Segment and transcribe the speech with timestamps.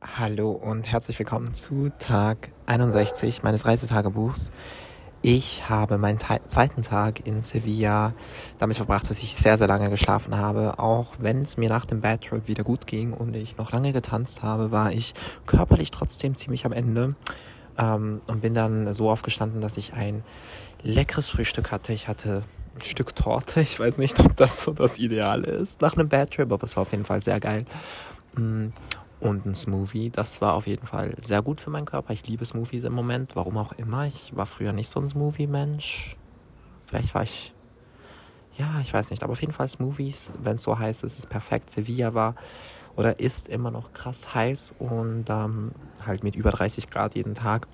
[0.00, 4.52] Hallo und herzlich willkommen zu Tag 61 meines Reisetagebuchs.
[5.22, 8.14] Ich habe meinen zweiten Tag in Sevilla
[8.58, 10.78] damit verbracht, dass ich sehr, sehr lange geschlafen habe.
[10.78, 13.92] Auch wenn es mir nach dem Bad Trip wieder gut ging und ich noch lange
[13.92, 15.14] getanzt habe, war ich
[15.46, 17.16] körperlich trotzdem ziemlich am Ende
[17.76, 20.22] ähm, und bin dann so aufgestanden, dass ich ein
[20.80, 21.92] leckeres Frühstück hatte.
[21.92, 22.42] Ich hatte
[22.76, 23.62] ein Stück Torte.
[23.62, 26.76] Ich weiß nicht, ob das so das Ideale ist nach einem Bad Trip, aber es
[26.76, 27.66] war auf jeden Fall sehr geil.
[29.20, 30.10] Und ein Smoothie.
[30.10, 32.12] Das war auf jeden Fall sehr gut für meinen Körper.
[32.12, 34.06] Ich liebe Smoothies im Moment, warum auch immer.
[34.06, 36.16] Ich war früher nicht so ein Smoothie-Mensch.
[36.86, 37.52] Vielleicht war ich.
[38.56, 39.22] Ja, ich weiß nicht.
[39.22, 41.70] Aber auf jeden Fall Smoothies, wenn es so heiß ist, ist perfekt.
[41.70, 42.36] Sevilla war
[42.96, 45.70] oder ist immer noch krass heiß und ähm,
[46.04, 47.68] halt mit über 30 Grad jeden Tag.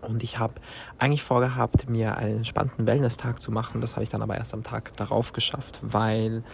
[0.00, 0.54] Und ich habe
[0.98, 3.80] eigentlich vorgehabt, mir einen entspannten Wellness-Tag zu machen.
[3.80, 6.44] Das habe ich dann aber erst am Tag darauf geschafft, weil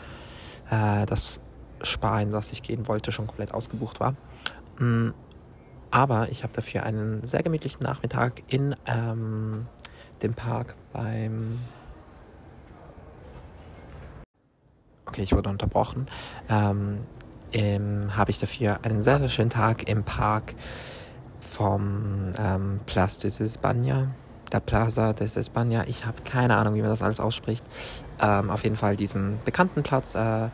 [0.71, 1.41] äh, das
[1.83, 4.15] Spa, in das ich gehen wollte, schon komplett ausgebucht war.
[4.79, 5.11] Mm,
[5.91, 9.67] aber ich habe dafür einen sehr gemütlichen Nachmittag in ähm,
[10.23, 11.59] dem Park beim.
[15.07, 16.07] Okay, ich wurde unterbrochen.
[16.49, 17.01] Ähm,
[18.17, 20.55] habe ich dafür einen sehr, sehr schönen Tag im Park
[21.41, 24.07] vom ähm, Place des España,
[24.53, 25.85] der Plaza des España.
[25.89, 27.65] Ich habe keine Ahnung, wie man das alles ausspricht.
[28.21, 30.15] Ähm, auf jeden Fall diesem bekannten Platz.
[30.15, 30.51] Äh,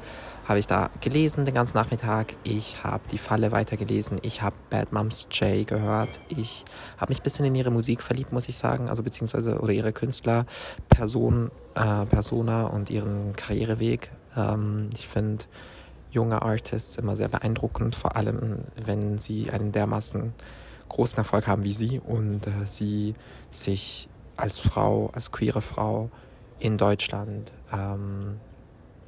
[0.49, 2.35] habe ich da gelesen den ganzen Nachmittag.
[2.45, 4.19] Ich habe die Falle weitergelesen.
[4.23, 6.21] Ich habe Bad Moms J gehört.
[6.29, 6.65] Ich
[6.99, 8.89] habe mich ein bisschen in ihre Musik verliebt, muss ich sagen.
[8.89, 10.47] Also beziehungsweise oder ihre Künstler,
[10.89, 14.11] Person, äh, Persona und ihren Karriereweg.
[14.37, 15.45] Ähm, ich finde
[16.13, 20.33] junge Artists immer sehr beeindruckend, vor allem wenn sie einen dermaßen
[20.89, 23.17] großen Erfolg haben wie sie und äh, sie
[23.51, 26.11] sich als Frau, als queere Frau
[26.61, 28.39] in Deutschland ähm,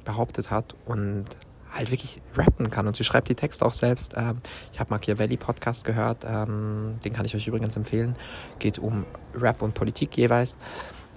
[0.09, 1.25] behauptet hat und
[1.71, 2.87] halt wirklich rappen kann.
[2.87, 4.15] Und sie schreibt die Texte auch selbst.
[4.17, 4.41] Ähm,
[4.73, 8.15] ich habe Machiavelli Podcast gehört, ähm, den kann ich euch übrigens empfehlen.
[8.57, 10.57] Geht um Rap und Politik jeweils.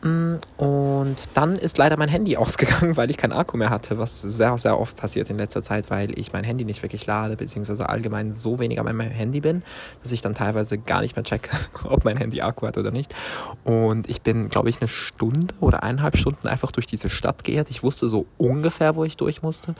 [0.03, 4.59] Und dann ist leider mein Handy ausgegangen, weil ich keinen Akku mehr hatte, was sehr,
[4.59, 8.33] sehr oft passiert in letzter Zeit, weil ich mein Handy nicht wirklich lade, beziehungsweise allgemein
[8.33, 9.63] so wenig an meinem Handy bin,
[10.03, 13.15] dass ich dann teilweise gar nicht mehr checke, ob mein Handy Akku hat oder nicht.
[13.63, 17.71] Und ich bin, glaube ich, eine Stunde oder eineinhalb Stunden einfach durch diese Stadt geirrt.
[17.71, 19.77] Ich wusste so ungefähr, wo ich durch musste,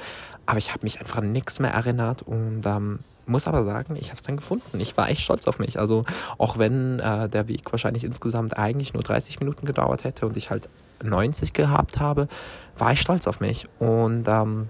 [0.47, 4.09] aber ich habe mich einfach an nichts mehr erinnert und ähm, muss aber sagen, ich
[4.09, 4.81] habe es dann gefunden.
[4.81, 5.79] Ich war echt stolz auf mich.
[5.79, 6.05] Also
[6.39, 10.51] auch wenn äh, der Weg wahrscheinlich insgesamt eigentlich nur 30 Minuten gedauert hätte und ich
[10.51, 10.69] halt
[11.03, 12.29] 90 gehabt habe,
[12.77, 13.69] war ich stolz auf mich.
[13.79, 14.69] Und ähm,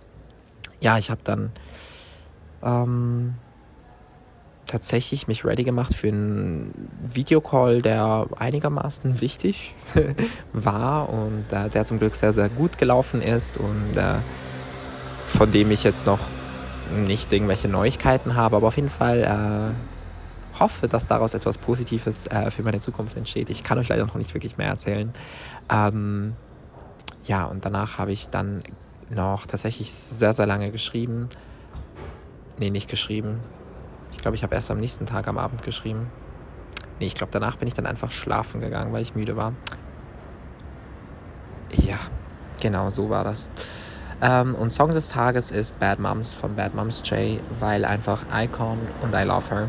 [0.81, 1.53] ja, ich habe dann
[2.63, 3.35] ähm,
[4.67, 9.75] tatsächlich mich ready gemacht für einen Videocall, der einigermaßen wichtig
[10.53, 14.15] war und äh, der zum Glück sehr, sehr gut gelaufen ist und äh,
[15.25, 16.21] von dem ich jetzt noch
[16.93, 19.75] nicht irgendwelche Neuigkeiten habe, aber auf jeden Fall
[20.55, 23.51] äh, hoffe, dass daraus etwas Positives äh, für meine Zukunft entsteht.
[23.51, 25.13] Ich kann euch leider noch nicht wirklich mehr erzählen.
[25.71, 26.35] Ähm,
[27.25, 28.63] ja, und danach habe ich dann
[29.11, 31.29] noch tatsächlich sehr, sehr lange geschrieben.
[32.59, 33.41] Nee, nicht geschrieben.
[34.13, 36.11] Ich glaube, ich habe erst am nächsten Tag am Abend geschrieben.
[37.01, 39.55] Nee, ich glaube, danach bin ich dann einfach schlafen gegangen, weil ich müde war.
[41.73, 41.99] Ja,
[42.61, 43.49] genau, so war das.
[44.23, 48.79] Ähm, und Song des Tages ist Bad Moms von Bad Moms J, weil einfach Icon
[49.03, 49.69] und I Love Her.